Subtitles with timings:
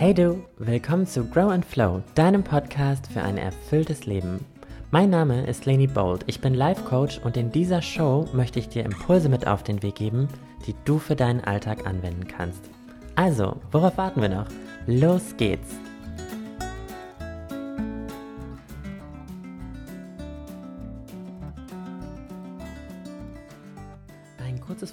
[0.00, 4.44] Hey du, willkommen zu Grow and Flow, deinem Podcast für ein erfülltes Leben.
[4.92, 8.68] Mein Name ist Leni Bold, ich bin Life Coach und in dieser Show möchte ich
[8.68, 10.28] dir Impulse mit auf den Weg geben,
[10.68, 12.62] die du für deinen Alltag anwenden kannst.
[13.16, 14.46] Also, worauf warten wir noch?
[14.86, 15.74] Los geht's!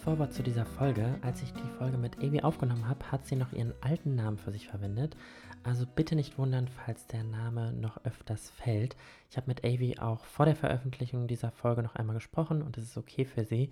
[0.05, 1.17] Vorwort zu dieser Folge.
[1.23, 4.51] Als ich die Folge mit Evi aufgenommen habe, hat sie noch ihren alten Namen für
[4.51, 5.17] sich verwendet.
[5.63, 8.95] Also bitte nicht wundern, falls der Name noch öfters fällt.
[9.31, 12.83] Ich habe mit Avi auch vor der Veröffentlichung dieser Folge noch einmal gesprochen und es
[12.83, 13.71] ist okay für sie.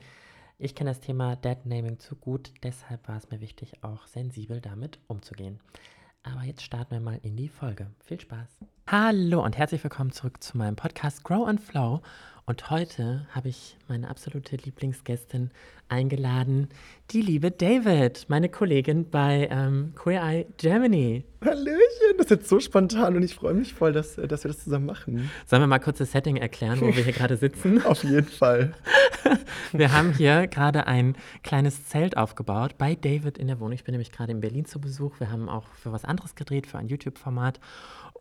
[0.58, 4.60] Ich kenne das Thema Dead Naming zu gut, deshalb war es mir wichtig, auch sensibel
[4.60, 5.60] damit umzugehen.
[6.24, 7.92] Aber jetzt starten wir mal in die Folge.
[8.00, 8.58] Viel Spaß.
[8.86, 12.02] Hallo und herzlich willkommen zurück zu meinem Podcast Grow and Flow.
[12.46, 15.52] Und heute habe ich meine absolute Lieblingsgästin
[15.88, 16.68] eingeladen,
[17.12, 21.24] die liebe David, meine Kollegin bei ähm, Queer Eye Germany.
[21.46, 24.50] Hallöchen, das ist jetzt so spontan und ich freue mich voll, dass, äh, dass wir
[24.50, 25.32] das zusammen machen.
[25.46, 27.82] Sollen wir mal kurz das Setting erklären, wo wir hier gerade sitzen?
[27.86, 28.74] Auf jeden Fall.
[29.72, 33.74] wir haben hier gerade ein kleines Zelt aufgebaut bei David in der Wohnung.
[33.74, 35.22] Ich bin nämlich gerade in Berlin zu Besuch.
[35.22, 37.62] Wir haben auch für was anderes gedreht, für ein YouTube-Format.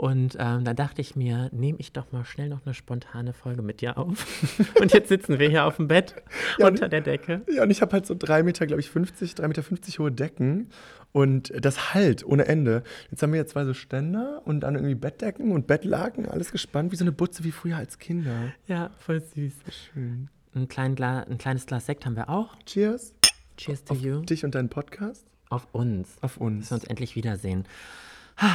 [0.03, 3.62] Und ähm, da dachte ich mir, nehme ich doch mal schnell noch eine spontane Folge
[3.62, 4.27] mit dir auf.
[4.81, 6.17] und jetzt sitzen wir hier auf dem Bett
[6.59, 7.42] ja, unter der Decke.
[7.48, 10.11] Ja, und ich habe halt so drei Meter, glaube ich, 50, drei Meter 50 hohe
[10.11, 10.70] Decken.
[11.12, 12.83] Und das halt ohne Ende.
[13.12, 16.91] Jetzt haben wir hier zwei so Ständer und dann irgendwie Bettdecken und Bettlaken, alles gespannt,
[16.91, 18.53] wie so eine Butze wie früher als Kinder.
[18.66, 19.55] Ja, voll süß.
[19.92, 20.31] Schön.
[20.56, 22.56] Ein, klein Gla ein kleines Glas Sekt haben wir auch.
[22.66, 23.14] Cheers.
[23.56, 24.22] Cheers to Auf you.
[24.22, 25.25] Dich und deinen Podcast.
[25.48, 26.16] Auf uns.
[26.22, 26.70] Auf uns.
[26.70, 27.66] Dass wir uns endlich wiedersehen.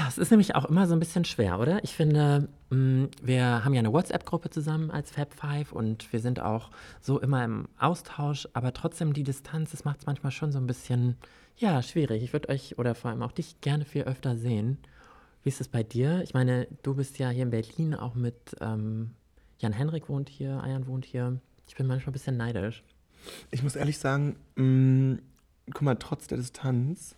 [0.07, 1.83] Es ist nämlich auch immer so ein bisschen schwer, oder?
[1.83, 6.39] Ich finde, mm, wir haben ja eine WhatsApp-Gruppe zusammen als Fab Five und wir sind
[6.39, 10.59] auch so immer im Austausch, aber trotzdem die Distanz, das macht es manchmal schon so
[10.59, 11.15] ein bisschen,
[11.57, 12.23] ja, schwierig.
[12.23, 14.77] Ich würde euch oder vor allem auch dich gerne viel öfter sehen.
[15.43, 16.21] Wie ist es bei dir?
[16.23, 19.11] Ich meine, du bist ja hier in Berlin auch mit ähm,
[19.59, 21.39] Jan Henrik wohnt hier, Ayan wohnt hier.
[21.67, 22.83] Ich bin manchmal ein bisschen neidisch.
[23.51, 25.19] Ich muss ehrlich sagen, mh, mm,
[25.73, 27.15] guck mal, trotz der Distanz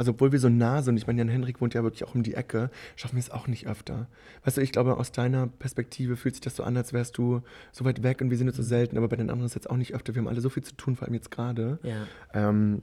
[0.00, 2.22] also obwohl wir so nah sind, ich meine, Jan Henrik wohnt ja wirklich auch um
[2.22, 4.08] die Ecke, schaffen wir es auch nicht öfter.
[4.44, 7.42] Weißt du, ich glaube, aus deiner Perspektive fühlt sich das so an, als wärst du
[7.70, 9.56] so weit weg und wir sind jetzt so selten, aber bei den anderen ist es
[9.56, 10.14] jetzt auch nicht öfter.
[10.14, 11.80] Wir haben alle so viel zu tun, vor allem jetzt gerade.
[11.82, 12.06] Ja.
[12.32, 12.80] Ähm,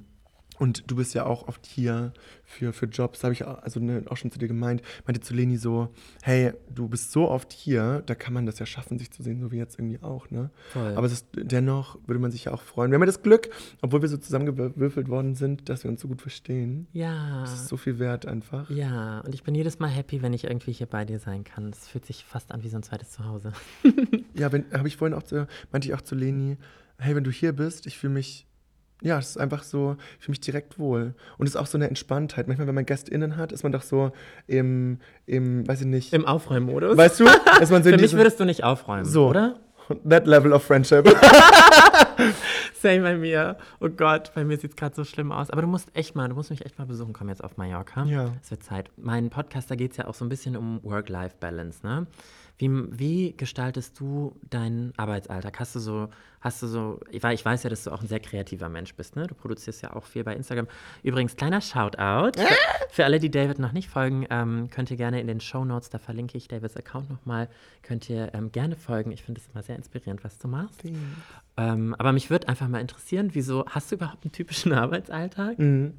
[0.59, 2.13] und du bist ja auch oft hier
[2.43, 5.57] für, für Jobs, habe ich also ne, auch schon zu dir gemeint, meinte zu Leni
[5.57, 5.89] so,
[6.23, 9.39] hey, du bist so oft hier, da kann man das ja schaffen, sich zu sehen,
[9.41, 10.49] so wie jetzt irgendwie auch, ne?
[10.69, 10.95] Voll.
[10.95, 12.91] Aber ist, dennoch würde man sich ja auch freuen.
[12.91, 13.49] Wir haben ja das Glück,
[13.81, 16.87] obwohl wir so zusammengewürfelt worden sind, dass wir uns so gut verstehen.
[16.93, 17.41] Ja.
[17.41, 18.69] Das ist so viel wert einfach.
[18.69, 21.69] Ja, und ich bin jedes Mal happy, wenn ich irgendwie hier bei dir sein kann.
[21.69, 23.53] Es fühlt sich fast an wie so ein zweites Zuhause.
[24.33, 26.57] ja, habe ich vorhin auch zu, meinte ich auch zu Leni,
[26.97, 28.46] hey, wenn du hier bist, ich fühle mich
[29.01, 31.13] ja, es ist einfach so, ich fühle mich direkt wohl.
[31.37, 32.47] Und es ist auch so eine Entspanntheit.
[32.47, 34.11] Manchmal, wenn man GästInnen hat, ist man doch so
[34.47, 36.13] im, im weiß ich nicht.
[36.13, 36.97] Im Aufräummodus.
[36.97, 37.25] Weißt du?
[37.61, 39.27] Ist man so Für mich würdest du nicht aufräumen, so.
[39.27, 39.59] oder?
[40.09, 41.07] That level of friendship.
[42.81, 43.57] Same bei mir.
[43.79, 45.49] Oh Gott, bei mir sieht es gerade so schlimm aus.
[45.49, 48.03] Aber du musst echt mal, du musst mich echt mal besuchen kommen jetzt auf Mallorca.
[48.05, 48.33] Ja.
[48.41, 48.89] Es wird Zeit.
[48.97, 52.07] Mein Podcast, da geht es ja auch so ein bisschen um Work-Life-Balance, ne?
[52.57, 55.59] Wie, wie gestaltest du deinen Arbeitsalltag?
[55.59, 56.09] Hast du so,
[56.41, 59.27] hast du so, ich weiß ja, dass du auch ein sehr kreativer Mensch bist, ne?
[59.27, 60.67] Du produzierst ja auch viel bei Instagram.
[61.03, 62.39] Übrigens, kleiner Shoutout.
[62.39, 62.55] Für,
[62.89, 65.89] für alle, die David noch nicht folgen, ähm, könnt ihr gerne in den Show Notes,
[65.89, 67.47] da verlinke ich Davids Account nochmal,
[67.83, 69.11] könnt ihr ähm, gerne folgen.
[69.11, 70.81] Ich finde es immer sehr inspirierend, was du machst.
[71.57, 75.57] Ähm, aber mich würde einfach mal interessieren, wieso hast du überhaupt einen typischen Arbeitsalltag?
[75.57, 75.93] Mhm.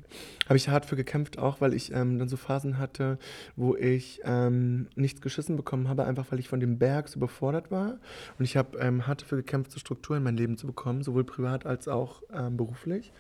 [0.47, 3.19] Habe ich hart für gekämpft, auch weil ich ähm, dann so Phasen hatte,
[3.57, 7.71] wo ich ähm, nichts geschissen bekommen habe, einfach weil ich von dem Berg so überfordert
[7.71, 7.99] war.
[8.39, 11.25] Und ich habe ähm, hart dafür gekämpft, so Struktur in mein Leben zu bekommen, sowohl
[11.25, 13.13] privat als auch ähm, beruflich.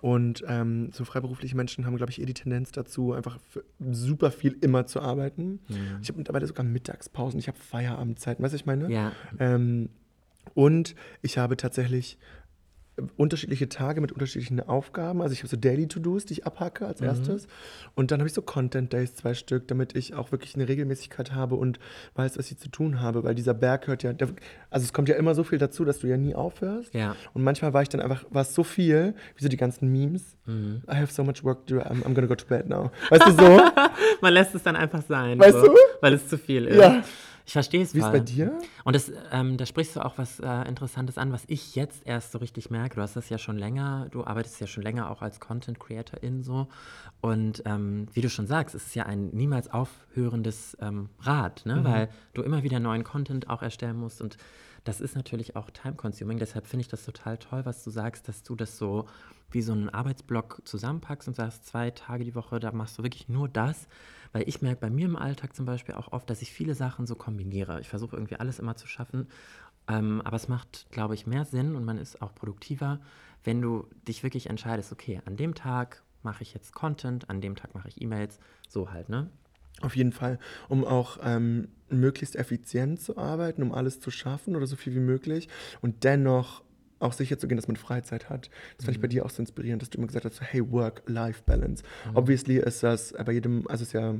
[0.00, 3.38] Und ähm, so freiberufliche Menschen haben, glaube ich, eher die Tendenz dazu, einfach
[3.78, 5.60] super viel immer zu arbeiten.
[5.68, 5.76] Ja.
[6.02, 8.90] Ich habe mittlerweile sogar Mittagspausen, ich habe Feierabendzeiten, weißt du, ich meine?
[8.90, 9.12] Ja.
[9.38, 9.90] Ähm,
[10.54, 12.18] und ich habe tatsächlich
[13.16, 15.22] unterschiedliche Tage mit unterschiedlichen Aufgaben.
[15.22, 17.06] Also ich habe so Daily To-Dos, die ich abhacke als mhm.
[17.06, 17.46] erstes.
[17.94, 21.32] Und dann habe ich so Content Days, zwei Stück, damit ich auch wirklich eine Regelmäßigkeit
[21.32, 21.78] habe und
[22.14, 23.24] weiß, was ich zu tun habe.
[23.24, 24.28] Weil dieser Berg hört ja, der,
[24.68, 26.92] also es kommt ja immer so viel dazu, dass du ja nie aufhörst.
[26.92, 27.16] Ja.
[27.32, 30.36] Und manchmal war ich dann einfach, war es so viel, wie so die ganzen Memes.
[30.44, 30.82] Mhm.
[30.90, 32.90] I have so much work to do, I'm, I'm gonna go to bed now.
[33.08, 33.60] Weißt du so?
[34.20, 35.38] Man lässt es dann einfach sein.
[35.38, 35.76] Weißt so, du?
[36.02, 36.78] Weil es zu viel ist.
[36.78, 37.02] Ja.
[37.44, 38.58] Ich verstehe es Wie ist bei dir?
[38.84, 42.32] Und das, ähm, da sprichst du auch was äh, Interessantes an, was ich jetzt erst
[42.32, 42.96] so richtig merke.
[42.96, 46.42] Du hast das ja schon länger, du arbeitest ja schon länger auch als Content Creatorin
[46.42, 46.68] so.
[47.20, 51.76] Und ähm, wie du schon sagst, es ist ja ein niemals aufhörendes ähm, Rad, ne?
[51.76, 51.84] Mhm.
[51.84, 54.36] weil du immer wieder neuen Content auch erstellen musst und
[54.84, 56.38] das ist natürlich auch time-consuming.
[56.38, 59.06] Deshalb finde ich das total toll, was du sagst, dass du das so
[59.50, 63.28] wie so einen Arbeitsblock zusammenpackst und sagst, zwei Tage die Woche, da machst du wirklich
[63.28, 63.86] nur das.
[64.32, 67.06] Weil ich merke bei mir im Alltag zum Beispiel auch oft, dass ich viele Sachen
[67.06, 67.80] so kombiniere.
[67.80, 69.28] Ich versuche irgendwie alles immer zu schaffen.
[69.88, 73.00] Ähm, aber es macht, glaube ich, mehr Sinn und man ist auch produktiver,
[73.44, 77.56] wenn du dich wirklich entscheidest, okay, an dem Tag mache ich jetzt Content, an dem
[77.56, 78.38] Tag mache ich E-Mails,
[78.68, 79.28] so halt, ne?
[79.80, 80.38] Auf jeden Fall,
[80.68, 85.00] um auch ähm, möglichst effizient zu arbeiten, um alles zu schaffen oder so viel wie
[85.00, 85.48] möglich
[85.80, 86.62] und dennoch
[87.00, 88.48] auch sicher zu gehen, dass man Freizeit hat.
[88.76, 90.70] Das fand ich bei dir auch so inspirierend, dass du immer gesagt hast, so, hey,
[90.70, 91.82] Work-Life-Balance.
[92.10, 92.16] Mhm.
[92.16, 94.14] Obviously ist das bei jedem, also ist ja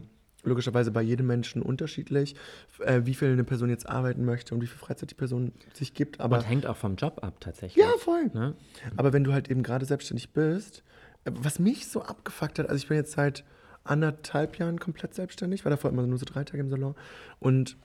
[0.44, 2.34] logischerweise bei jedem Menschen unterschiedlich,
[2.80, 5.94] äh, wie viel eine Person jetzt arbeiten möchte und wie viel Freizeit die Person sich
[5.94, 6.20] gibt.
[6.20, 7.84] Aber und hängt auch vom Job ab tatsächlich.
[7.84, 8.30] Ja, voll.
[8.34, 8.54] Ne?
[8.96, 10.82] Aber wenn du halt eben gerade selbstständig bist,
[11.24, 13.44] äh, was mich so abgefuckt hat, also ich bin jetzt seit
[13.84, 16.94] anderthalb Jahren komplett selbstständig, war davor immer nur so drei Tage im Salon
[17.40, 17.76] und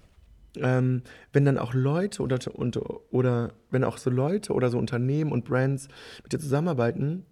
[0.56, 1.04] ähm,
[1.34, 2.80] wenn dann auch Leute oder, und,
[3.12, 5.88] oder wenn auch so Leute oder so Unternehmen und Brands
[6.24, 7.26] mit dir zusammenarbeiten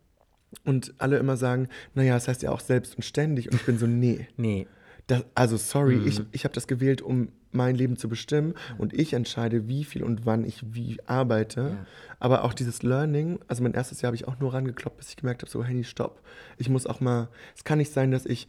[0.64, 3.78] und alle immer sagen, naja, das heißt ja auch selbst und ständig und ich bin
[3.78, 4.28] so, nee.
[4.38, 4.68] nee.
[5.07, 6.07] Das, also sorry, mhm.
[6.07, 10.04] ich, ich habe das gewählt, um mein Leben zu bestimmen und ich entscheide, wie viel
[10.04, 11.62] und wann ich wie arbeite.
[11.62, 11.86] Ja.
[12.19, 15.18] Aber auch dieses Learning, also mein erstes Jahr habe ich auch nur rangekloppt, bis ich
[15.18, 16.22] gemerkt habe, so, Henny, stopp.
[16.57, 18.48] Ich muss auch mal, es kann nicht sein, dass ich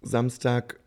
[0.00, 0.78] Samstag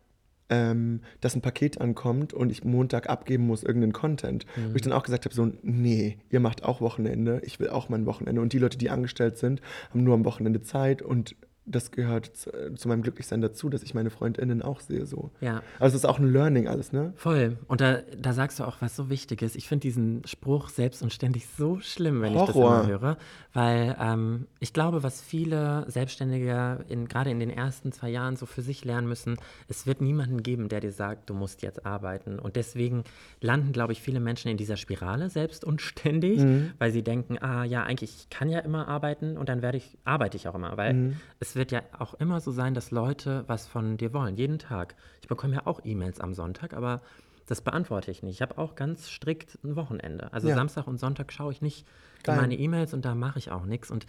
[0.50, 4.44] ähm, dass ein Paket ankommt und ich Montag abgeben muss, irgendeinen Content.
[4.56, 4.72] Mhm.
[4.72, 7.88] Wo ich dann auch gesagt habe, so, nee, ihr macht auch Wochenende, ich will auch
[7.88, 8.40] mein Wochenende.
[8.40, 12.74] Und die Leute, die angestellt sind, haben nur am Wochenende Zeit und das gehört zu,
[12.74, 15.30] zu, meinem Glücklichsein dazu, dass ich meine FreundInnen auch sehe so.
[15.40, 15.62] Ja.
[15.78, 17.12] Also es ist auch ein Learning alles, ne?
[17.16, 17.58] Voll.
[17.68, 19.54] Und da, da sagst du auch was so Wichtiges.
[19.54, 22.48] Ich finde diesen Spruch selbst und ständig so schlimm, wenn Horror.
[22.48, 23.16] ich das immer höre.
[23.52, 28.46] Weil ähm, ich glaube, was viele Selbstständige in, gerade in den ersten zwei Jahren so
[28.46, 29.36] für sich lernen müssen,
[29.68, 32.38] es wird niemanden geben, der dir sagt, du musst jetzt arbeiten.
[32.38, 33.04] Und deswegen
[33.40, 36.72] landen, glaube ich, viele Menschen in dieser Spirale selbst und ständig, mhm.
[36.78, 39.98] weil sie denken, ah ja, eigentlich ich kann ja immer arbeiten und dann werde ich,
[40.04, 40.76] arbeite ich auch immer.
[40.76, 41.16] Weil mhm.
[41.38, 44.58] es wird wird ja auch immer so sein, dass Leute was von dir wollen, jeden
[44.58, 44.94] Tag.
[45.20, 47.00] Ich bekomme ja auch E-Mails am Sonntag, aber
[47.46, 48.36] das beantworte ich nicht.
[48.36, 50.32] Ich habe auch ganz strikt ein Wochenende.
[50.32, 50.54] Also ja.
[50.54, 51.86] Samstag und Sonntag schaue ich nicht
[52.22, 52.34] Geil.
[52.36, 53.90] in meine E-Mails und da mache ich auch nichts.
[53.90, 54.06] Und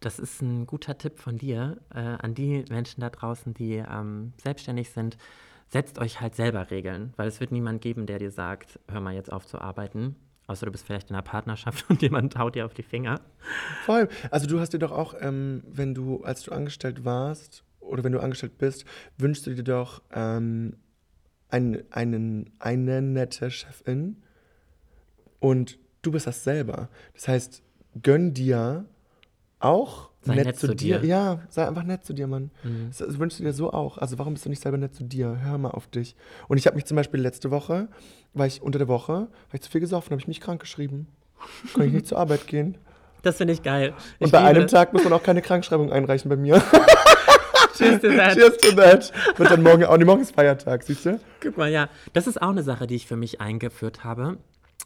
[0.00, 4.32] das ist ein guter Tipp von dir äh, an die Menschen da draußen, die ähm,
[4.42, 5.16] selbstständig sind.
[5.68, 9.14] Setzt euch halt selber Regeln, weil es wird niemand geben, der dir sagt, hör mal
[9.14, 10.16] jetzt auf zu arbeiten.
[10.48, 13.20] Außer du bist vielleicht in einer Partnerschaft und jemand haut dir auf die Finger.
[13.84, 14.08] Voll.
[14.30, 18.12] Also du hast dir doch auch, ähm, wenn du, als du angestellt warst oder wenn
[18.12, 18.84] du angestellt bist,
[19.18, 20.76] wünschst du dir doch ähm,
[21.50, 24.22] ein, einen, eine nette Chefin
[25.38, 26.88] und du bist das selber.
[27.14, 27.62] Das heißt,
[28.02, 28.86] gönn dir
[29.60, 30.98] auch sei nett, nett zu, dir.
[30.98, 31.08] dir.
[31.08, 32.50] Ja, sei einfach nett zu dir, Mann.
[32.62, 32.88] Mhm.
[32.88, 33.98] Das, das, wünschst du dir so auch.
[33.98, 35.38] Also warum bist du nicht selber nett zu dir?
[35.42, 36.14] Hör mal auf dich.
[36.48, 37.88] Und ich habe mich zum Beispiel letzte Woche,
[38.34, 41.08] weil ich unter der Woche, habe ich zu viel gesoffen, habe ich mich krank geschrieben.
[41.74, 42.78] Kann ich nicht zur Arbeit gehen.
[43.22, 43.94] Das finde ich geil.
[44.18, 44.48] Ich Und bei liebe.
[44.50, 46.62] einem Tag muss man auch keine Krankschreibung einreichen bei mir.
[47.76, 48.34] Cheers to that.
[48.34, 49.12] Cheers to that.
[49.36, 51.20] Wird dann morgen, auch nicht morgen ist Feiertag, siehst du?
[51.40, 51.88] Guck mal, ja.
[52.12, 54.38] Das ist auch eine Sache, die ich für mich eingeführt habe,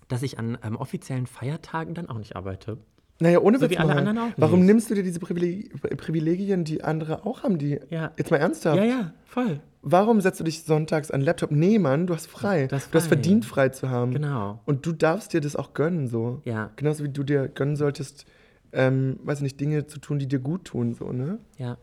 [0.08, 2.78] dass ich an ähm, offiziellen Feiertagen dann auch nicht arbeite.
[3.22, 4.66] Naja, ohne so Witz wie alle anderen auch Warum nicht.
[4.66, 8.10] nimmst du dir diese Privilegien, die andere auch haben, die ja.
[8.19, 8.76] jetzt mal ernsthaft?
[8.78, 9.60] Ja, ja, voll.
[9.80, 11.52] Warum setzt du dich sonntags an den Laptop?
[11.52, 12.69] Nee, Mann, du hast frei.
[12.69, 12.80] frei.
[12.90, 14.12] Du hast verdient, frei zu haben.
[14.12, 14.60] Genau.
[14.64, 16.40] Und du darfst dir das auch gönnen, so.
[16.44, 16.70] Ja.
[16.74, 18.26] Genauso wie du dir gönnen solltest,
[18.72, 21.38] ähm, weiß nicht, Dinge zu tun, die dir gut tun, so, ne?
[21.58, 21.78] Ja.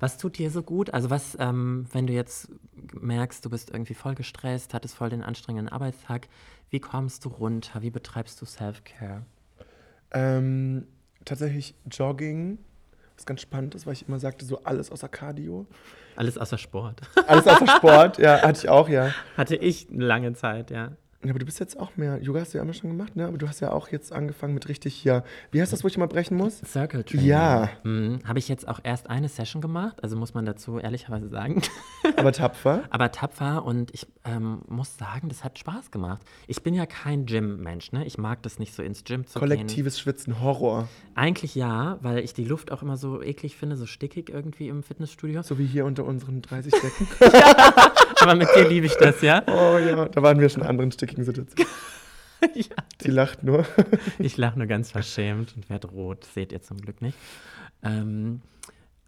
[0.00, 0.92] Was tut dir so gut?
[0.92, 2.48] Also was, ähm, wenn du jetzt
[2.94, 6.28] merkst, du bist irgendwie voll gestresst, hattest voll den anstrengenden Arbeitstag,
[6.70, 7.82] wie kommst du runter?
[7.82, 9.22] Wie betreibst du Self-Care?
[10.12, 10.86] Ähm,
[11.24, 12.58] tatsächlich Jogging,
[13.16, 15.66] was ganz spannend ist, weil ich immer sagte, so alles außer Cardio.
[16.16, 17.00] Alles außer Sport.
[17.26, 19.12] Alles außer Sport, ja, hatte ich auch, ja.
[19.36, 20.92] Hatte ich eine lange Zeit, ja.
[21.22, 22.16] Ja, aber du bist jetzt auch mehr.
[22.22, 23.26] Yoga hast du ja immer schon gemacht, ne?
[23.26, 25.22] Aber du hast ja auch jetzt angefangen mit richtig hier.
[25.50, 26.60] Wie heißt das, wo ich mal brechen muss?
[26.64, 27.26] Circle Training.
[27.26, 27.68] Ja.
[27.84, 28.20] Mhm.
[28.26, 31.60] Habe ich jetzt auch erst eine Session gemacht, also muss man dazu ehrlicherweise sagen.
[32.16, 32.84] Aber tapfer.
[32.88, 36.22] aber tapfer und ich ähm, muss sagen, das hat Spaß gemacht.
[36.46, 38.06] Ich bin ja kein Gym-Mensch, ne?
[38.06, 39.66] Ich mag das nicht so ins Gym zu Kollektives gehen.
[39.66, 40.88] Kollektives Schwitzen, Horror.
[41.14, 44.82] Eigentlich ja, weil ich die Luft auch immer so eklig finde, so stickig irgendwie im
[44.82, 45.42] Fitnessstudio.
[45.42, 47.06] So wie hier unter unseren 30 Decken.
[47.20, 49.42] ja, aber mit dir liebe ich das, ja?
[49.48, 51.70] Oh ja, da waren wir schon in anderen stickigen Situationen.
[52.54, 52.76] ja.
[53.00, 53.66] Sie lacht nur.
[54.18, 56.24] ich lache nur ganz verschämt und werde rot.
[56.24, 57.16] Seht ihr zum Glück nicht.
[57.82, 58.42] Ähm,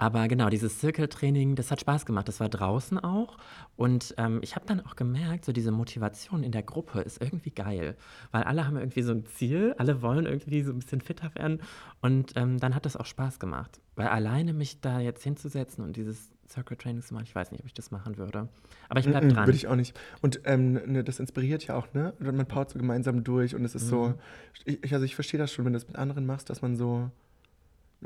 [0.02, 2.26] aber genau, dieses Zirkeltraining, das hat Spaß gemacht.
[2.26, 3.36] Das war draußen auch.
[3.76, 7.52] Und ähm, ich habe dann auch gemerkt, so diese Motivation in der Gruppe ist irgendwie
[7.52, 7.96] geil.
[8.32, 11.60] Weil alle haben irgendwie so ein Ziel, alle wollen irgendwie so ein bisschen fitter werden.
[12.00, 13.80] Und ähm, dann hat das auch Spaß gemacht.
[13.94, 17.24] Weil alleine mich da jetzt hinzusetzen und dieses Circle Trainings zu machen.
[17.26, 18.48] Ich weiß nicht, ob ich das machen würde.
[18.88, 19.46] Aber ich bleib mm, dran.
[19.46, 19.98] Würde ich auch nicht.
[20.20, 22.12] Und ähm, ne, das inspiriert ja auch, ne?
[22.20, 23.88] Und Man baut so gemeinsam durch und es ist Mhm.
[23.88, 24.14] so.
[24.64, 27.10] Ich, also ich verstehe das schon, wenn du das mit anderen machst, dass man so.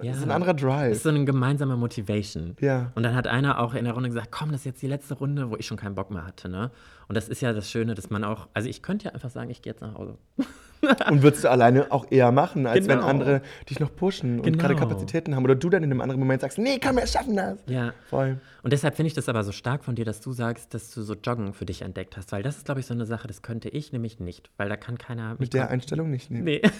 [0.03, 0.11] Ja.
[0.11, 0.93] Das ist ein anderer das Drive.
[0.93, 2.55] ist so eine gemeinsame Motivation.
[2.61, 2.93] ja.
[2.95, 5.15] Und dann hat einer auch in der Runde gesagt, komm, das ist jetzt die letzte
[5.15, 6.50] Runde, wo ich schon keinen Bock mehr hatte.
[6.50, 6.71] Ne?
[7.09, 9.49] Und das ist ja das Schöne, dass man auch, also ich könnte ja einfach sagen,
[9.49, 10.19] ich gehe jetzt nach Hause.
[11.11, 13.09] Und würdest du alleine auch eher machen, als wenn Genau.
[13.09, 14.59] andere dich noch pushen und Genau.
[14.59, 15.45] gerade Kapazitäten haben.
[15.45, 17.59] Oder du dann in einem anderen Moment sagst, nee, komm, wir schaffen das.
[17.66, 17.93] Ja.
[18.09, 18.38] Voll.
[18.62, 21.02] Und deshalb finde ich das aber so stark von dir, dass du sagst, dass du
[21.02, 22.33] so Joggen für dich entdeckt hast.
[22.33, 24.50] Weil das ist, glaube ich, so eine Sache, das könnte ich nämlich nicht.
[24.57, 25.37] Weil da kann keiner.
[25.38, 26.45] Mit der Einstellung nicht nehmen.
[26.45, 26.62] Nee.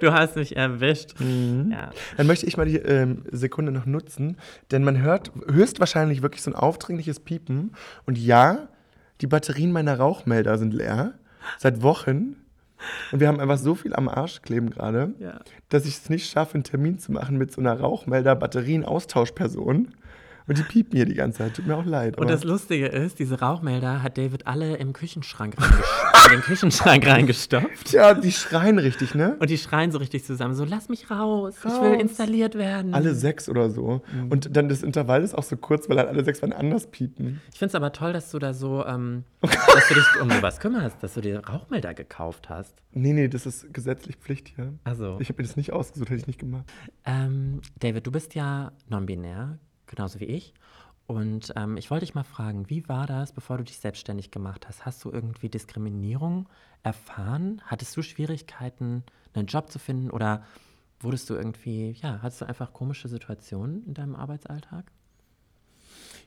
[0.00, 1.18] du hast mich erwischt.
[1.20, 1.70] Mhm.
[1.72, 1.90] Ja.
[2.16, 4.36] Dann möchte ich mal die ähm, Sekunde noch nutzen,
[4.70, 7.72] denn man hört höchstwahrscheinlich wirklich so ein aufdringliches Piepen.
[8.06, 8.68] Und ja,
[9.20, 11.14] die Batterien meiner Rauchmelder sind leer.
[11.58, 12.36] Seit Wochen.
[13.12, 15.38] Und wir haben einfach so viel am Arsch kleben gerade, Ja.
[15.68, 19.94] dass ich es nicht schaffe, einen Termin zu machen mit so einer Rauchmelder-Batterien-Austauschperson.
[20.48, 21.54] Und die piepen hier die ganze Zeit.
[21.56, 22.18] Tut mir auch leid.
[22.18, 26.12] Und das Lustige ist, diese Rauchmelder hat David alle im Küchenschrank reingestopft.
[26.26, 27.92] in den Küchenschrank reingestopft.
[27.92, 29.36] ja, die schreien richtig, ne?
[29.40, 31.82] Und die schreien so richtig zusammen, so lass mich raus, ich Raus.
[31.82, 32.94] will installiert werden.
[32.94, 34.02] Alle sechs oder so.
[34.30, 37.40] Und dann das Intervall ist auch so kurz, weil halt alle sechs wann anders piepen.
[37.52, 40.60] Ich finde es aber toll, dass du da so, ähm, dass du dich um sowas
[40.60, 42.74] kümmerst, dass du dir Rauchmelder gekauft hast.
[42.92, 44.74] Nee, nee, das ist gesetzlich Pflicht hier.
[44.84, 46.64] Also, Ich habe mir das nicht ausgesucht, hätte ich nicht gemacht.
[47.04, 49.58] ähm, David, du bist ja non-binär,
[49.94, 50.54] genauso wie ich.
[51.06, 54.68] Und ähm, ich wollte dich mal fragen, wie war das, bevor du dich selbstständig gemacht
[54.68, 54.86] hast?
[54.86, 56.48] Hast du irgendwie Diskriminierung
[56.82, 57.60] erfahren?
[57.66, 60.10] Hattest du Schwierigkeiten, einen Job zu finden?
[60.10, 60.44] Oder
[61.00, 64.90] wurdest du irgendwie, ja, hattest du einfach komische Situationen in deinem Arbeitsalltag?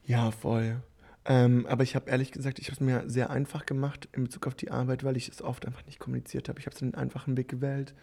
[0.06, 0.82] Ja, voll.
[1.28, 4.46] Ähm, aber ich habe ehrlich gesagt, ich habe es mir sehr einfach gemacht in Bezug
[4.46, 6.60] auf die Arbeit, weil ich es oft einfach nicht kommuniziert habe.
[6.60, 7.96] Ich habe so den einfachen Weg gewählt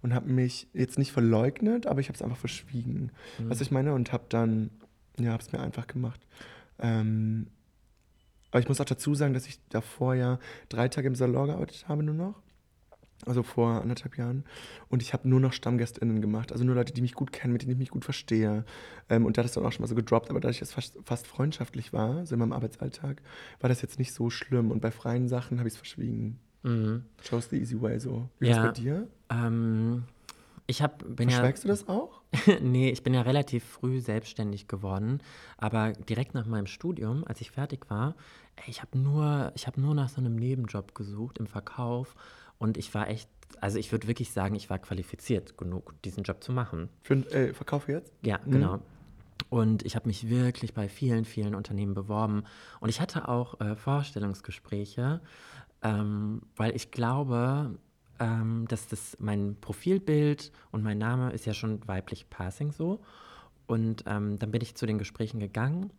[0.00, 3.12] und habe mich jetzt nicht verleugnet, aber ich habe es einfach verschwiegen.
[3.38, 3.92] Was ich meine?
[3.92, 4.70] Und habe dann,
[5.18, 6.20] ja, habe es mir einfach gemacht.
[6.78, 7.48] Ähm,
[8.50, 10.38] aber ich muss auch dazu sagen, dass ich davor ja
[10.68, 12.42] drei Tage im Salon gearbeitet habe nur noch.
[13.26, 14.44] Also vor anderthalb Jahren.
[14.88, 16.52] Und ich habe nur noch StammgästInnen gemacht.
[16.52, 18.64] Also nur Leute, die mich gut kennen, mit denen ich mich gut verstehe.
[19.10, 20.30] Ähm, und da hat es dann auch schon mal so gedroppt.
[20.30, 23.20] Aber dadurch, dass es fast, fast freundschaftlich war, so in meinem Arbeitsalltag,
[23.60, 24.70] war das jetzt nicht so schlimm.
[24.70, 26.38] Und bei freien Sachen habe ich es verschwiegen.
[26.62, 27.04] Mhm.
[27.28, 28.30] Chose the easy way so.
[28.38, 28.66] Wie ist Ja.
[28.66, 29.06] bei dir?
[29.28, 30.04] Ähm,
[30.70, 32.22] ich hab, bin ja, Verschweigst du das auch?
[32.62, 35.20] nee, ich bin ja relativ früh selbstständig geworden,
[35.58, 38.14] aber direkt nach meinem Studium, als ich fertig war,
[38.56, 42.14] ey, ich habe nur, ich habe nur nach so einem Nebenjob gesucht im Verkauf
[42.58, 43.28] und ich war echt,
[43.60, 46.88] also ich würde wirklich sagen, ich war qualifiziert genug, diesen Job zu machen.
[47.02, 48.12] Für äh, Verkauf jetzt?
[48.22, 48.80] Ja, genau.
[49.48, 52.44] Und ich habe mich wirklich bei vielen, vielen Unternehmen beworben.
[52.78, 55.20] Und ich hatte auch äh, Vorstellungsgespräche,
[55.82, 57.76] ähm, weil ich glaube,
[58.20, 63.00] ähm, dass das mein Profilbild und mein Name ist ja schon weiblich passing so.
[63.66, 65.90] Und ähm, dann bin ich zu den Gesprächen gegangen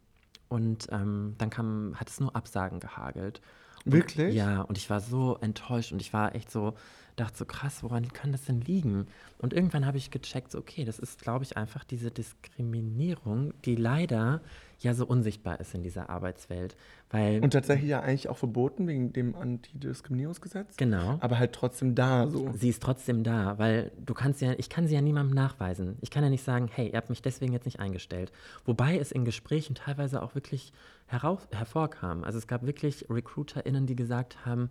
[0.48, 3.42] und ähm, dann kam, hat es nur Absagen gehagelt.
[3.86, 4.36] Und, Wirklich?
[4.36, 6.76] Ja, und ich war so enttäuscht und ich war echt so,
[7.16, 9.08] dachte so, krass, woran kann das denn liegen?
[9.40, 13.76] Und irgendwann habe ich gecheckt, so, okay, das ist, glaube ich, einfach diese Diskriminierung, die
[13.76, 14.42] leider
[14.84, 16.76] ja so unsichtbar ist in dieser Arbeitswelt.
[17.10, 20.78] Weil, Und tatsächlich ja eigentlich auch verboten wegen dem Antidiskriminierungsgesetz.
[20.78, 21.18] genau.
[21.20, 22.50] Aber halt trotzdem da so.
[22.54, 25.98] Sie ist trotzdem da, weil du kannst ja, ich kann sie ja niemandem nachweisen.
[26.02, 28.32] Ich kann ja nicht sagen, hey, ihr habt mich deswegen jetzt nicht eingestellt.
[28.66, 30.72] Wobei es in Gesprächen teilweise auch wirklich
[31.08, 32.24] heraus, hervorkam.
[32.24, 34.70] Also es gab wirklich RecruiterInnen, die gesagt haben,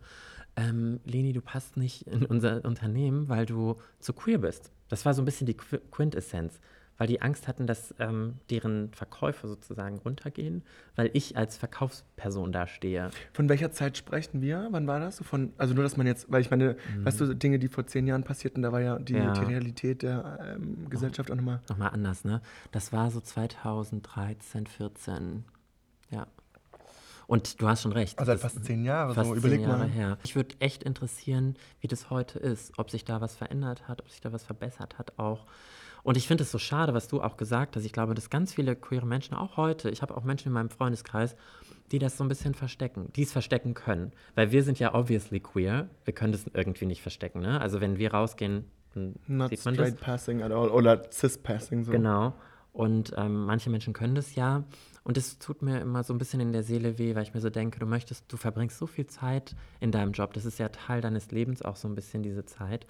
[0.57, 4.71] ähm, Leni, du passt nicht in unser Unternehmen, weil du zu queer bist.
[4.89, 6.59] Das war so ein bisschen die Qu- Quintessenz,
[7.01, 10.63] weil die Angst hatten, dass ähm, deren Verkäufe sozusagen runtergehen,
[10.97, 13.09] weil ich als Verkaufsperson da stehe.
[13.33, 14.69] Von welcher Zeit sprechen wir?
[14.71, 15.19] Wann war das?
[15.25, 18.07] Von, also nur, dass man jetzt, weil ich meine, weißt du, Dinge, die vor zehn
[18.07, 19.19] Jahren passierten, da war ja die, Mhm.
[19.23, 19.33] Ja.
[19.33, 21.61] die Realität der ähm, Gesellschaft auch nochmal.
[21.71, 22.43] Nochmal anders, ne?
[22.71, 25.45] Das war so 2013, 14.
[26.11, 26.27] Ja.
[27.27, 28.19] Und du hast schon recht.
[28.19, 29.89] Also fast zehn Jahre, fast so zehn überleg Jahre mal.
[29.89, 30.19] her.
[30.25, 34.11] Ich würde echt interessieren, wie das heute ist, ob sich da was verändert hat, ob
[34.11, 35.47] sich da was verbessert hat auch.
[36.03, 37.85] Und ich finde es so schade, was du auch gesagt hast.
[37.85, 40.71] Ich glaube, dass ganz viele queere Menschen, auch heute, ich habe auch Menschen in meinem
[40.71, 41.37] Freundeskreis,
[41.93, 44.13] die das so ein bisschen verstecken, die es verstecken können.
[44.35, 45.89] Weil wir sind ja obviously queer.
[46.05, 47.61] Wir können das irgendwie nicht verstecken, ne?
[47.61, 48.65] Also wenn wir rausgehen,
[48.95, 49.89] dann Not sieht man das.
[49.89, 50.69] straight passing at all.
[50.69, 51.93] Oder cis-passing so.
[51.93, 52.35] Genau.
[52.73, 54.65] Und ähm, manche Menschen können das ja.
[55.03, 57.41] Und es tut mir immer so ein bisschen in der Seele weh, weil ich mir
[57.41, 60.35] so denke, du möchtest, du verbringst so viel Zeit in deinem Job.
[60.35, 62.87] Das ist ja Teil deines Lebens auch so ein bisschen diese Zeit.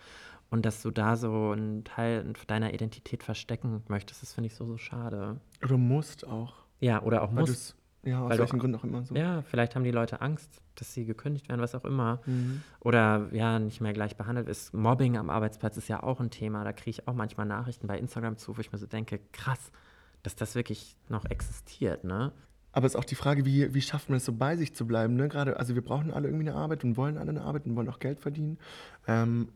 [0.51, 4.67] Und dass du da so einen Teil deiner Identität verstecken möchtest, das finde ich so,
[4.67, 5.41] so schade.
[5.63, 6.55] Oder musst auch.
[6.81, 7.77] Ja, oder auch Weil musst.
[8.03, 9.15] ja, aus weil welchen Gründen auch immer so.
[9.15, 12.21] Ja, vielleicht haben die Leute Angst, dass sie gekündigt werden, was auch immer.
[12.27, 12.63] Mhm.
[12.81, 14.75] Oder ja, nicht mehr gleich behandelt ist.
[14.75, 16.65] Mobbing am Arbeitsplatz ist ja auch ein Thema.
[16.65, 19.71] Da kriege ich auch manchmal Nachrichten bei Instagram zu, wo ich mir so denke, krass,
[20.25, 22.33] dass das wirklich noch existiert, ne?
[22.73, 24.87] Aber es ist auch die Frage, wie, wie schafft man es so bei sich zu
[24.87, 25.29] bleiben, ne?
[25.29, 27.89] Gerade, also wir brauchen alle irgendwie eine Arbeit und wollen alle eine Arbeit und wollen
[27.89, 28.59] auch Geld verdienen.
[29.09, 29.49] Ähm,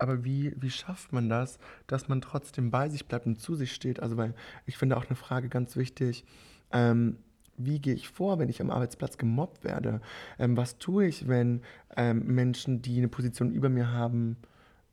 [0.00, 3.72] aber wie, wie schafft man das, dass man trotzdem bei sich bleibt und zu sich
[3.72, 4.00] steht?
[4.00, 4.34] Also, weil
[4.66, 6.24] ich finde auch eine Frage ganz wichtig,
[6.72, 7.18] ähm,
[7.56, 10.00] wie gehe ich vor, wenn ich am Arbeitsplatz gemobbt werde?
[10.38, 11.62] Ähm, was tue ich, wenn
[11.96, 14.36] ähm, Menschen, die eine Position über mir haben,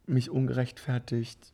[0.06, 1.54] mich ungerechtfertigt,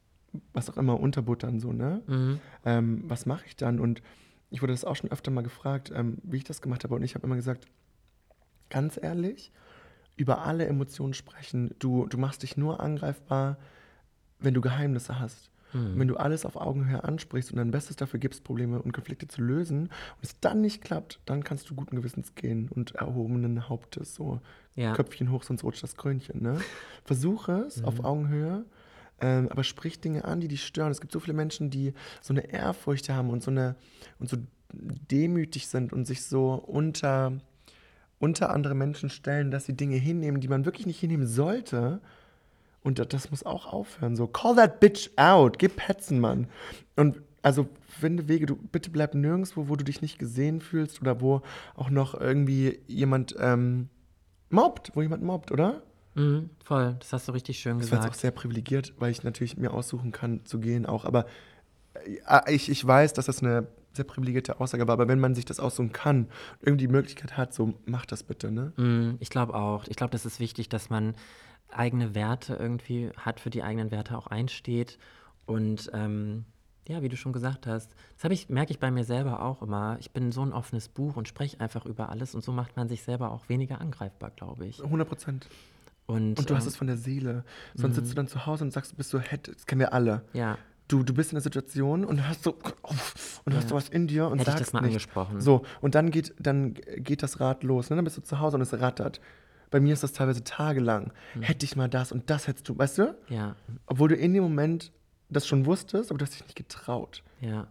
[0.54, 2.02] was auch immer, unterbuttern, so, ne?
[2.08, 2.40] Mhm.
[2.66, 3.80] Ähm, was mache ich dann?
[3.80, 4.02] Und
[4.50, 6.96] ich wurde das auch schon öfter mal gefragt, ähm, wie ich das gemacht habe.
[6.96, 7.68] Und ich habe immer gesagt,
[8.70, 9.52] ganz ehrlich,
[10.16, 11.74] über alle Emotionen sprechen.
[11.80, 13.58] Du, du machst dich nur angreifbar,
[14.40, 15.50] wenn du Geheimnisse hast.
[15.74, 15.98] Mhm.
[16.00, 19.42] Wenn du alles auf Augenhöhe ansprichst und dein Bestes dafür gibst, Probleme und Konflikte zu
[19.42, 19.90] lösen und
[20.22, 24.40] es dann nicht klappt, dann kannst du guten Gewissens gehen und erhobenen Hauptes, so
[24.76, 24.94] Ja.
[24.94, 26.42] Köpfchen hoch, sonst rutscht das Krönchen.
[26.44, 26.60] Ne?
[27.06, 27.86] Versuche es Mhm.
[27.86, 28.66] auf Augenhöhe,
[29.22, 30.92] ähm, aber sprich Dinge an, die dich stören.
[30.92, 33.76] Es gibt so viele Menschen, die so eine Ehrfurcht haben und so, eine,
[34.20, 34.38] und so
[35.12, 37.34] demütig sind und sich so unter,
[38.24, 42.00] unter andere Menschen stellen, dass sie Dinge hinnehmen, die man wirklich nicht hinnehmen sollte.
[42.82, 44.16] Und das, das muss auch aufhören.
[44.16, 45.60] So, call that bitch out.
[45.60, 46.48] Gib Petzen, Mann.
[46.96, 47.68] Und also
[48.00, 51.42] finde Wege, du bitte bleib nirgendwo, wo du dich nicht gesehen fühlst oder wo
[51.76, 53.90] auch noch irgendwie jemand ähm,
[54.50, 55.82] mobbt, wo jemand mobbt, oder?
[56.16, 58.22] Mhm, voll, das hast du richtig schön Das war jetzt auch gesagt.
[58.22, 61.04] sehr privilegiert, weil ich natürlich mir aussuchen kann, zu gehen auch.
[61.04, 61.26] Aber
[62.26, 64.94] äh, ich, ich weiß, dass das eine sehr privilegierte Aussage war.
[64.94, 66.28] Aber wenn man sich das aussuchen kann,
[66.62, 68.74] irgendwie die Möglichkeit hat, so mach das bitte, ne?
[68.78, 69.86] Mm, Ich glaube auch.
[69.88, 71.16] Ich glaube, das ist wichtig, dass man
[71.72, 74.98] eigene Werte irgendwie hat, für die eigenen Werte auch einsteht.
[75.46, 76.46] Und ähm,
[76.88, 79.62] ja, wie du schon gesagt hast, das habe ich, merke ich bei mir selber auch
[79.62, 79.98] immer.
[80.00, 82.90] Ich bin so ein offenes Buch und spreche einfach über alles und so macht man
[82.90, 84.84] sich selber auch weniger angreifbar, glaube ich.
[84.84, 85.48] 100 Prozent.
[86.06, 87.46] Und, Und du hast ähm, es von der Seele.
[87.76, 90.24] Sonst sitzt du dann zu Hause und sagst, bist so, hätte, das kennen wir alle.
[90.34, 90.58] ja,
[90.94, 92.52] Du, du bist in der Situation und hast so
[93.46, 93.76] und hast Ja.
[93.76, 94.90] was in dir und hätte ich sagst das mal nicht.
[94.90, 95.42] angesprochen.
[95.42, 97.90] So, und dann geht, dann geht das Rad los.
[97.90, 97.96] Ne?
[97.96, 99.20] Dann bist du zu Hause und es rattert.
[99.72, 101.12] Bei mir ist das teilweise tagelang.
[101.34, 101.42] Hm.
[101.42, 103.16] Hätte ich mal das und das hättest du, weißt du?
[103.30, 103.56] Ja,
[103.88, 104.92] Obwohl du in dem Moment
[105.30, 107.24] das schon wusstest, aber du hast dich nicht getraut.
[107.42, 107.68] ja.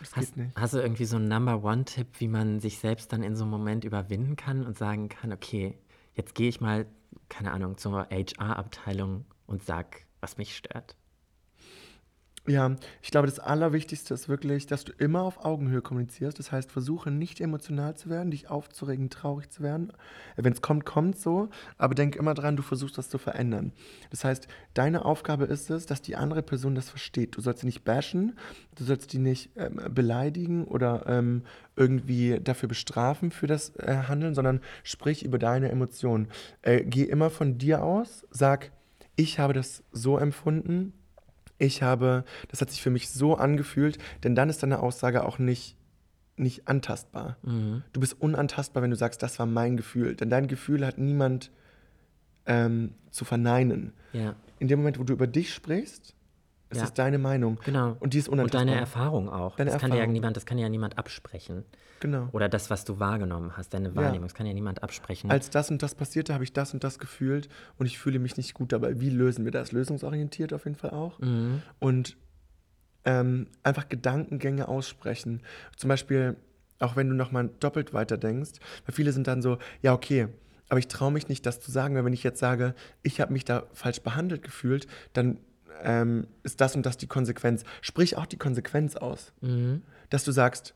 [0.00, 0.56] Das Hast, geht nicht.
[0.56, 3.82] hast du irgendwie so einen Number-One-Tipp, wie man sich selbst dann in so einem Moment
[3.84, 5.76] überwinden kann und sagen kann, okay,
[6.14, 6.86] jetzt gehe ich mal,
[7.28, 10.94] keine Ahnung, zur HR-Abteilung und sag, was mich stört.
[12.48, 16.38] Ja, ich glaube, das Allerwichtigste ist wirklich, dass du immer auf Augenhöhe kommunizierst.
[16.38, 19.92] Das heißt, versuche nicht emotional zu werden, dich aufzuregen, traurig zu werden.
[20.36, 21.50] Wenn es kommt, kommt so.
[21.76, 23.72] Aber denk immer dran, du versuchst das zu verändern.
[24.08, 27.36] Das heißt, deine Aufgabe ist es, dass die andere Person das versteht.
[27.36, 28.38] Du sollst sie nicht bashen,
[28.76, 31.42] du sollst die nicht ähm, beleidigen oder ähm,
[31.76, 36.28] irgendwie dafür bestrafen für das äh, Handeln, sondern sprich über deine Emotionen.
[36.62, 38.72] Äh, geh immer von dir aus, sag,
[39.16, 40.94] ich habe das so empfunden,
[41.58, 45.38] ich habe, das hat sich für mich so angefühlt, denn dann ist deine Aussage auch
[45.38, 45.76] nicht,
[46.36, 47.36] nicht antastbar.
[47.42, 47.82] Mhm.
[47.92, 50.14] Du bist unantastbar, wenn du sagst, das war mein Gefühl.
[50.14, 51.50] Denn dein Gefühl hat niemand
[52.46, 53.92] ähm, zu verneinen.
[54.12, 56.14] Ja, In dem Moment, wo du über dich sprichst,
[56.70, 56.84] ist Ja.
[56.84, 57.58] es deine Meinung.
[57.64, 57.96] genau.
[58.00, 58.66] Und die ist Und unantastbar.
[58.66, 59.56] deine Erfahrung auch.
[59.56, 60.12] Deine das, kann dir ja Erfahrung.
[60.12, 61.64] niemand, das kann ja niemand absprechen.
[62.00, 62.28] Genau.
[62.32, 65.30] Oder das, was du wahrgenommen hast, deine Wahrnehmung, das kann ja niemand absprechen.
[65.30, 68.36] Als das und das passierte, habe ich das und das gefühlt und ich fühle mich
[68.36, 69.00] nicht gut dabei.
[69.00, 69.72] Wie lösen wir das?
[69.72, 71.18] Lösungsorientiert auf jeden Fall auch.
[71.18, 71.62] mhm.
[71.80, 72.16] und
[73.04, 75.40] ähm, einfach Gedankengänge aussprechen.
[75.76, 76.36] Zum Beispiel,
[76.78, 78.52] auch wenn du nochmal doppelt weiter denkst,
[78.86, 80.28] weil viele sind dann so, ja, okay,
[80.68, 83.32] aber ich traue mich nicht, das zu sagen, weil wenn ich jetzt sage, ich habe
[83.32, 85.38] mich da falsch behandelt gefühlt, dann
[85.82, 87.64] ähm, ist das und das die Konsequenz.
[87.80, 89.32] Sprich auch die Konsequenz aus.
[89.40, 89.82] Mhm.
[90.10, 90.74] Dass du sagst,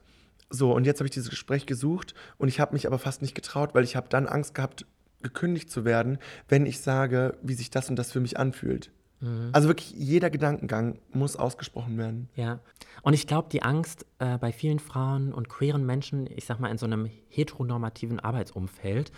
[0.50, 3.34] so, und jetzt habe ich dieses Gespräch gesucht und ich habe mich aber fast nicht
[3.34, 4.84] getraut, weil ich habe dann Angst gehabt,
[5.22, 8.90] gekündigt zu werden, wenn ich sage, wie sich das und das für mich anfühlt.
[9.20, 9.50] Mhm.
[9.52, 12.28] Also wirklich jeder Gedankengang muss ausgesprochen werden.
[12.34, 12.60] Ja.
[13.02, 16.70] Und ich glaube, die Angst äh, bei vielen Frauen und queeren Menschen, ich sag mal,
[16.70, 19.12] in so einem heteronormativen Arbeitsumfeld,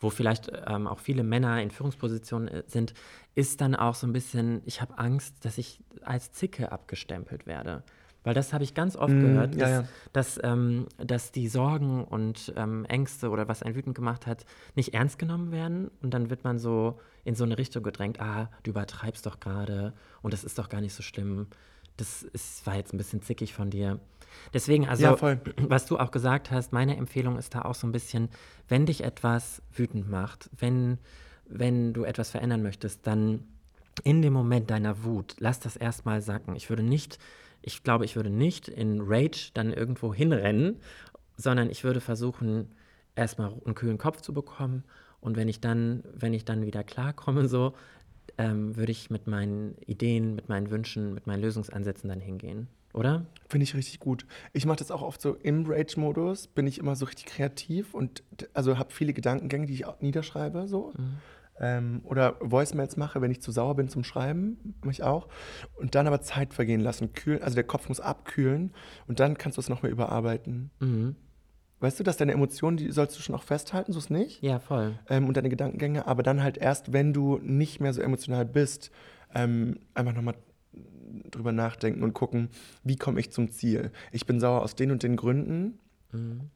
[0.00, 2.94] wo vielleicht ähm, auch viele Männer in Führungspositionen äh, sind,
[3.34, 7.82] ist dann auch so ein bisschen, ich habe Angst, dass ich als Zicke abgestempelt werde.
[8.26, 9.84] Weil das habe ich ganz oft Mm, gehört, ja, dass, ja.
[10.12, 14.94] Dass, ähm, dass die Sorgen und ähm, Ängste oder was einen wütend gemacht hat, nicht
[14.94, 15.92] ernst genommen werden.
[16.02, 19.92] Und dann wird man so in so eine Richtung gedrängt, ah, du übertreibst doch gerade
[20.22, 21.46] und das ist doch gar nicht so schlimm.
[21.96, 24.00] Das ist, war jetzt ein bisschen zickig von dir.
[24.52, 27.92] Deswegen, also, Ja, was du auch gesagt hast, meine Empfehlung ist da auch so ein
[27.92, 28.28] bisschen,
[28.68, 30.98] wenn dich etwas wütend macht, wenn,
[31.48, 33.44] wenn du etwas verändern möchtest, dann
[34.04, 36.54] in dem Moment deiner Wut, lass das erstmal sacken.
[36.54, 37.18] Ich würde nicht,
[37.62, 40.80] ich glaube, ich würde nicht in Rage dann irgendwo hinrennen,
[41.36, 42.74] sondern ich würde versuchen,
[43.14, 44.84] erstmal einen kühlen Kopf zu bekommen.
[45.20, 47.74] Und wenn ich dann, wenn ich dann wieder klarkomme, so,
[48.38, 52.68] ähm, würde ich mit meinen Ideen, mit meinen Wünschen, mit meinen Lösungsansätzen dann hingehen.
[52.92, 53.26] oder?
[53.48, 54.26] Finde ich richtig gut.
[54.52, 58.22] Ich mache das auch oft so im Rage-Modus, bin ich immer so richtig kreativ und
[58.54, 60.92] also habe viele Gedankengänge, die ich auch niederschreibe, so.
[61.58, 65.28] Ähm, oder Voicemails mache, wenn ich zu sauer bin zum Schreiben, mache ich auch.
[65.76, 68.72] Und dann aber Zeit vergehen lassen, kühlen, also der Kopf muss abkühlen
[69.06, 70.70] und dann kannst du es nochmal überarbeiten.
[70.80, 71.16] Mhm.
[71.80, 74.42] Weißt du, dass deine Emotionen, die sollst du schon auch festhalten, so ist nicht.
[74.42, 74.98] Ja, voll.
[75.08, 78.90] Ähm, und deine Gedankengänge, aber dann halt erst, wenn du nicht mehr so emotional bist,
[79.34, 80.34] ähm, einfach nochmal
[81.30, 82.48] drüber nachdenken und gucken,
[82.82, 83.90] wie komme ich zum Ziel.
[84.12, 85.78] Ich bin sauer aus den und den Gründen.
[86.12, 86.50] Mhm.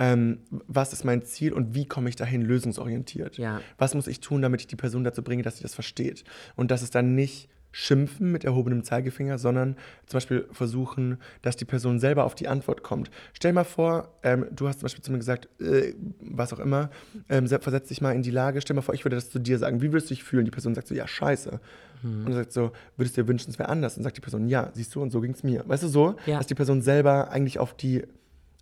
[0.00, 3.36] Ähm, was ist mein Ziel und wie komme ich dahin lösungsorientiert?
[3.36, 3.60] Ja.
[3.78, 6.24] Was muss ich tun, damit ich die Person dazu bringe, dass sie das versteht?
[6.54, 9.76] Und das ist dann nicht schimpfen mit erhobenem Zeigefinger, sondern
[10.06, 13.10] zum Beispiel versuchen, dass die Person selber auf die Antwort kommt.
[13.34, 16.90] Stell mal vor, ähm, du hast zum Beispiel zu mir gesagt, äh, was auch immer,
[17.28, 19.38] ähm, se- versetz dich mal in die Lage, stell mal vor, ich würde das zu
[19.38, 19.82] dir sagen.
[19.82, 20.44] Wie würdest du dich fühlen?
[20.44, 21.60] Die Person sagt so, ja, scheiße.
[22.02, 23.96] Und du sagst so, würdest du dir wünschen, es wäre anders?
[23.96, 25.64] Und sagt die Person, ja, siehst du, und so ging es mir.
[25.66, 26.38] Weißt du so, Ja.
[26.38, 28.04] dass die Person selber eigentlich auf die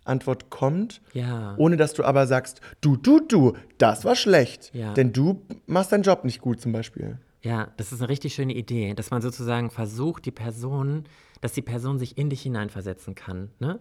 [0.05, 1.53] Antwort kommt Ja.
[1.57, 4.71] ohne dass du aber sagst, du, du, du, das war schlecht.
[4.73, 4.93] Ja.
[4.93, 7.19] Denn du machst deinen Job nicht gut zum Beispiel.
[7.47, 11.05] Ja, das ist eine richtig schöne Idee, dass man sozusagen versucht, die Person,
[11.39, 13.79] dass die Person sich in dich hineinversetzen kann, ne?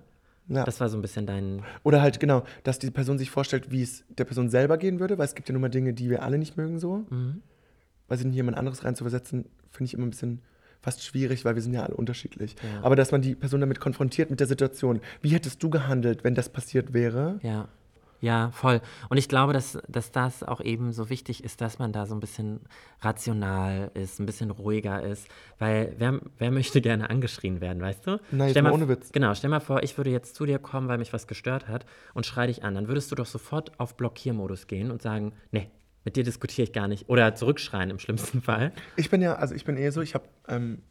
[0.48, 0.62] Ja.
[0.62, 1.62] Das war so ein bisschen dein.
[1.83, 5.18] Oder halt genau, dass die Person sich vorstellt, wie es der Person selber gehen würde,
[5.18, 7.05] weil es gibt ja nun mal Dinge, die wir alle nicht mögen so.
[7.11, 7.42] Mhm.
[8.07, 10.42] Weil sich in jemand anderes reinzuversetzen, finde ich immer ein bisschen
[10.81, 12.55] fast schwierig, weil wir sind ja alle unterschiedlich.
[12.62, 12.85] Ja.
[12.85, 15.00] Aber dass man die Person damit konfrontiert mit der Situation.
[15.20, 17.40] Wie hättest du gehandelt, wenn das passiert wäre?
[17.42, 17.66] Ja.
[18.20, 18.81] Ja, voll.
[19.11, 22.14] Und ich glaube, dass, dass das auch eben so wichtig ist, dass man da so
[22.14, 22.61] ein bisschen
[23.02, 25.29] rational ist, ein bisschen ruhiger ist.
[25.59, 28.18] Weil wer, wer möchte gerne angeschrien werden, weißt du?
[28.31, 29.12] Nein, Stell mal mal- ohne Witz.
[29.12, 31.85] Genau, stell mal vor, ich würde jetzt zu dir kommen, weil mich was gestört hat
[32.14, 32.74] und schrei dich an.
[32.74, 35.70] Dann würdest du doch sofort auf Blockiermodus gehen und sagen, nee,
[36.05, 37.09] mit dir diskutiere ich gar nicht.
[37.09, 38.72] Oder zurückschreien im schlimmsten Fall.
[38.96, 40.83] Ich bin ja, also ich bin eher so, ich habe, ähm,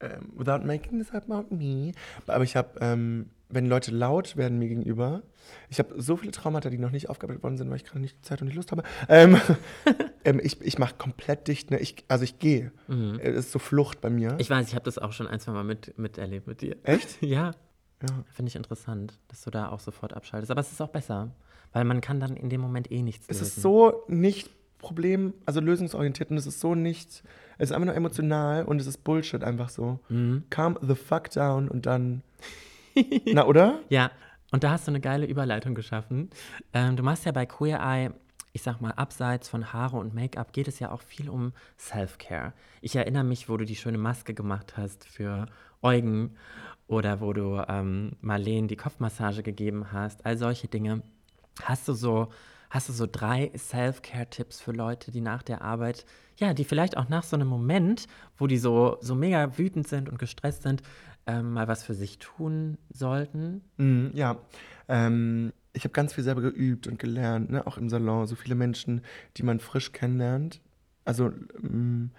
[0.00, 1.92] ähm, without making this about me,
[2.26, 5.22] aber ich habe, ähm, wenn Leute laut werden mir gegenüber,
[5.68, 8.16] ich habe so viele Traumata, die noch nicht aufgearbeitet worden sind, weil ich gerade nicht
[8.18, 8.82] die Zeit und die Lust habe.
[9.08, 9.40] Ähm,
[10.24, 11.78] ähm, ich ich mache komplett dicht, ne?
[11.78, 12.72] ich, also ich gehe.
[13.20, 14.32] Es ist so Flucht bei mir.
[14.32, 14.40] Mhm.
[14.40, 16.76] Ich weiß, ich habe das auch schon ein, zwei Mal mit, miterlebt mit dir.
[16.82, 17.18] Echt?
[17.22, 17.52] Ja.
[18.02, 18.24] Ja.
[18.32, 20.50] Finde ich interessant, dass du da auch sofort abschaltest.
[20.50, 21.30] Aber es ist auch besser,
[21.72, 23.46] weil man kann dann in dem Moment eh nichts Es lösen.
[23.46, 27.22] ist so nicht Problem, also lösungsorientiert und es ist so nicht,
[27.58, 30.00] es ist einfach nur emotional und es ist Bullshit einfach so.
[30.08, 30.42] Mhm.
[30.50, 32.22] Calm the fuck down und dann,
[33.32, 33.80] na oder?
[33.88, 34.10] Ja,
[34.52, 36.30] und da hast du eine geile Überleitung geschaffen.
[36.72, 38.10] Ähm, du machst ja bei Queer Eye,
[38.52, 42.52] ich sag mal, abseits von Haare und Make-up geht es ja auch viel um Self-Care.
[42.82, 45.46] Ich erinnere mich, wo du die schöne Maske gemacht hast für
[45.80, 46.36] Eugen
[46.86, 51.02] oder wo du ähm, Marleen die Kopfmassage gegeben hast, all solche Dinge.
[51.62, 52.28] Hast du so,
[52.68, 56.04] hast du so drei Self-Care-Tipps für Leute, die nach der Arbeit,
[56.36, 60.10] ja, die vielleicht auch nach so einem Moment, wo die so, so mega wütend sind
[60.10, 60.82] und gestresst sind,
[61.26, 63.62] ähm, mal was für sich tun sollten?
[63.76, 64.36] Mm, ja,
[64.88, 67.66] ähm, ich habe ganz viel selber geübt und gelernt, ne?
[67.66, 68.26] auch im Salon.
[68.26, 69.02] So viele Menschen,
[69.36, 70.60] die man frisch kennenlernt.
[71.04, 72.10] Also mm,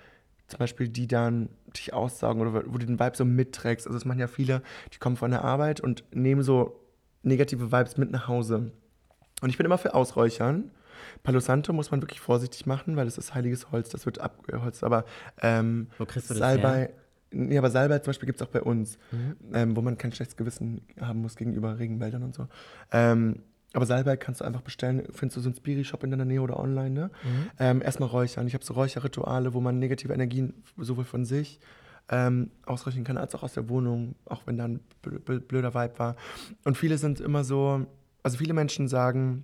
[0.47, 3.87] zum Beispiel, die dann dich aussaugen oder wo du den Vibe so mitträgst.
[3.87, 4.61] Also das machen ja viele,
[4.93, 6.79] die kommen von der Arbeit und nehmen so
[7.23, 8.71] negative Vibes mit nach Hause.
[9.41, 10.71] Und ich bin immer für Ausräuchern.
[11.23, 14.83] Palo Santo muss man wirklich vorsichtig machen, weil es ist heiliges Holz, das wird abgeholzt.
[14.83, 15.05] Aber
[15.41, 16.93] ähm, Wo kriegst du das Salbei,
[17.33, 19.35] nee, aber Salbei zum Beispiel gibt es auch bei uns, Mhm.
[19.53, 22.47] ähm, wo man kein schlechtes Gewissen haben muss gegenüber Regenwäldern und so.
[22.91, 23.39] Ähm,
[23.73, 26.59] aber Salbei kannst du einfach bestellen, findest du so einen Spiri-Shop in deiner Nähe oder
[26.59, 27.11] online, ne?
[27.23, 27.49] Mhm.
[27.59, 28.45] Ähm, erstmal räuchern.
[28.45, 31.59] Ich habe so Räucherrituale, wo man negative Energien sowohl von sich
[32.09, 35.73] ähm, ausräuchern kann, als auch aus der Wohnung, auch wenn da ein bl- bl- blöder
[35.73, 36.15] Vibe war.
[36.65, 37.85] Und viele sind immer so,
[38.21, 39.43] also viele Menschen sagen,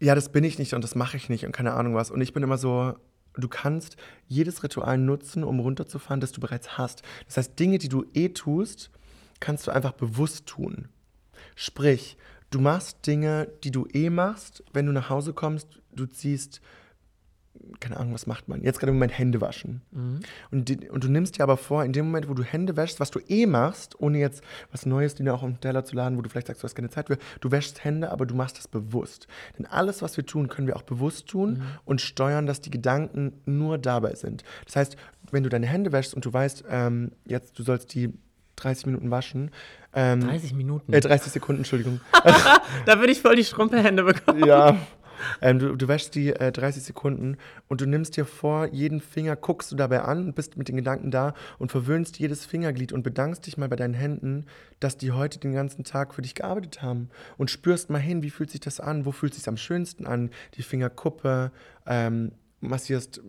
[0.00, 2.10] ja, das bin ich nicht und das mache ich nicht und keine Ahnung was.
[2.10, 2.94] Und ich bin immer so,
[3.42, 3.96] du kannst
[4.28, 7.02] jedes Ritual nutzen, um runterzufahren, das du bereits hast.
[7.26, 8.90] Das heißt, Dinge, die du eh tust,
[9.40, 10.88] kannst du einfach bewusst tun.
[11.54, 12.16] Sprich,
[12.50, 16.60] du machst Dinge, die du eh machst, wenn du nach Hause kommst, du ziehst,
[17.80, 18.62] keine Ahnung, was macht man?
[18.62, 19.82] Jetzt gerade im Moment Hände waschen.
[20.50, 23.00] Und, die, und du nimmst dir aber vor, in dem Moment, wo du Hände wäschst,
[23.00, 26.16] was du eh machst, ohne jetzt was Neues dir auch auf den Teller zu laden,
[26.16, 28.58] wo du vielleicht sagst, du hast keine Zeit für, du wäschst Hände, aber du machst
[28.58, 29.26] das bewusst.
[29.58, 33.32] Denn alles, was wir tun, können wir auch bewusst tun und steuern, dass die Gedanken
[33.44, 34.44] nur dabei sind.
[34.64, 34.96] Das heißt,
[35.30, 38.12] wenn du deine Hände wäschst und du weißt, ähm, jetzt du sollst die
[38.56, 39.50] 30 Minuten waschen,
[39.94, 40.92] ähm, 30 Minuten.
[40.92, 42.00] äh, 30 Sekunden, Entschuldigung.
[42.86, 44.44] da würde ich voll die Schrumpelhände bekommen.
[44.44, 44.76] ja.
[45.40, 47.36] Ähm, du, du wäschst die äh, 30 Sekunden
[47.68, 50.76] und du nimmst dir vor, jeden Finger guckst du dabei an und bist mit den
[50.76, 54.46] Gedanken da und verwöhnst jedes Fingerglied und bedankst dich mal bei deinen Händen,
[54.80, 57.08] dass die heute den ganzen Tag für dich gearbeitet haben.
[57.36, 60.30] Und spürst mal hin, wie fühlt sich das an, wo fühlt sich am schönsten an,
[60.54, 61.52] die Fingerkuppe,
[61.86, 63.20] ähm, massierst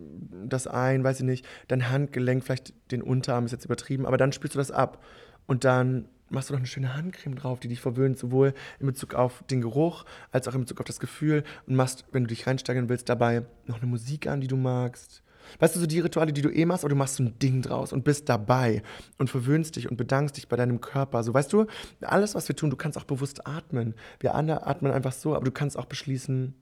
[0.46, 4.32] das ein, weiß ich nicht, dein Handgelenk, vielleicht den Unterarm ist jetzt übertrieben, aber dann
[4.32, 5.02] spürst du das ab.
[5.46, 9.14] Und dann machst du noch eine schöne Handcreme drauf, die dich verwöhnt, sowohl in Bezug
[9.14, 12.46] auf den Geruch als auch in Bezug auf das Gefühl und machst, wenn du dich
[12.46, 15.22] reinsteigern willst, dabei noch eine Musik an, die du magst.
[15.58, 17.62] Weißt du, so die Rituale, die du eh machst, aber du machst so ein Ding
[17.62, 18.82] draus und bist dabei
[19.16, 21.22] und verwöhnst dich und bedankst dich bei deinem Körper.
[21.22, 21.66] So, weißt du,
[22.02, 23.94] alles, was wir tun, du kannst auch bewusst atmen.
[24.20, 26.54] Wir alle atmen einfach so, aber du kannst auch beschließen,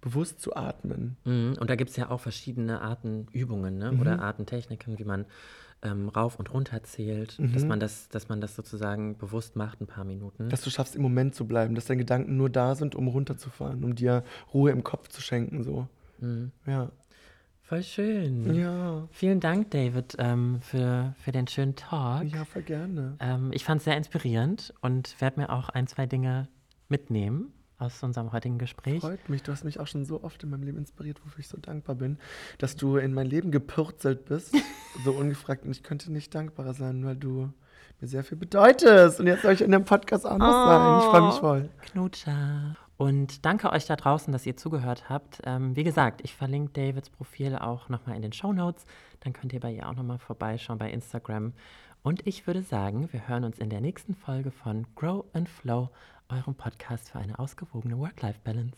[0.00, 1.16] bewusst zu atmen.
[1.24, 1.56] Mhm.
[1.58, 3.92] Und da gibt es ja auch verschiedene Arten Übungen ne?
[3.92, 4.00] Mhm.
[4.00, 5.24] oder Artentechniken, wie man
[5.84, 7.52] ähm, rauf und runter zählt, Mhm.
[7.52, 10.48] dass, man das, dass man das sozusagen bewusst macht, ein paar Minuten.
[10.48, 13.84] Dass du schaffst, im Moment zu bleiben, dass deine Gedanken nur da sind, um runterzufahren,
[13.84, 15.62] um dir Ruhe im Kopf zu schenken.
[15.62, 15.86] So.
[16.20, 16.50] Mhm.
[16.66, 16.90] Ja.
[17.62, 18.54] Voll schön.
[18.54, 19.08] Ja.
[19.10, 22.24] Vielen Dank, David, ähm, für, für den schönen Talk.
[22.24, 23.16] Ja, voll gerne.
[23.20, 26.48] Ähm, ich fand es sehr inspirierend und werde mir auch ein, zwei Dinge
[26.88, 29.00] mitnehmen aus unserem heutigen Gespräch.
[29.00, 29.42] Freut mich.
[29.42, 31.96] Du hast mich auch schon so oft in meinem Leben inspiriert, wofür ich so dankbar
[31.96, 32.18] bin,
[32.58, 34.54] dass du in mein Leben gepürzelt bist,
[35.04, 35.64] so ungefragt.
[35.64, 37.52] Und ich könnte nicht dankbarer sein, weil du
[38.00, 39.20] mir sehr viel bedeutest.
[39.20, 40.98] Und jetzt soll ich in dem Podcast auch noch sein.
[40.98, 41.68] Ich freue mich voll.
[41.82, 42.76] Knutscher.
[42.96, 45.40] Und danke euch da draußen, dass ihr zugehört habt.
[45.44, 48.84] Ähm, wie gesagt, ich verlinke Davids Profil auch nochmal in den Show Notes.
[49.20, 51.54] Dann könnt ihr bei ihr auch nochmal vorbeischauen bei Instagram.
[52.02, 55.88] Und ich würde sagen, wir hören uns in der nächsten Folge von Grow and Flow,
[56.34, 58.76] eurem Podcast für eine ausgewogene Work-Life-Balance.